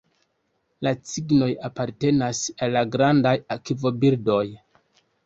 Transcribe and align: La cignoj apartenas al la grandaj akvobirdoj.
La 0.85 0.93
cignoj 1.09 1.49
apartenas 1.69 2.39
al 2.69 2.73
la 2.77 2.83
grandaj 2.97 3.35
akvobirdoj. 3.57 4.43